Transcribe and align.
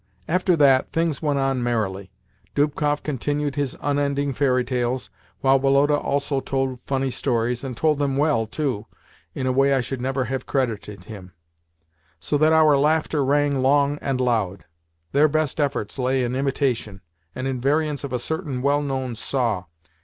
After 0.27 0.55
that, 0.55 0.91
things 0.91 1.21
went 1.21 1.37
on 1.37 1.61
merrily. 1.61 2.11
Dubkoff 2.55 3.03
continued 3.03 3.55
his 3.55 3.77
unending 3.83 4.33
fairy 4.33 4.63
tales, 4.65 5.11
while 5.41 5.59
Woloda 5.59 5.95
also 5.95 6.39
told 6.39 6.81
funny 6.81 7.11
stories 7.11 7.63
and 7.63 7.77
told 7.77 7.99
them 7.99 8.17
well, 8.17 8.47
too 8.47 8.87
in 9.35 9.45
a 9.45 9.51
way 9.51 9.75
I 9.75 9.81
should 9.81 10.01
never 10.01 10.23
have 10.25 10.47
credited 10.47 11.03
him: 11.03 11.33
so 12.19 12.35
that 12.39 12.51
our 12.51 12.75
laughter 12.77 13.23
rang 13.23 13.61
long 13.61 13.99
and 14.01 14.19
loud. 14.19 14.65
Their 15.11 15.27
best 15.27 15.59
efforts 15.59 15.99
lay 15.99 16.23
in 16.23 16.35
imitation, 16.35 17.01
and 17.35 17.45
in 17.47 17.61
variants 17.61 18.03
of 18.03 18.11
a 18.11 18.17
certain 18.17 18.63
well 18.63 18.81
known 18.81 19.13
saw. 19.13 19.65